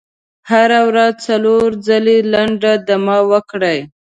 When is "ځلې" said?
1.87-2.17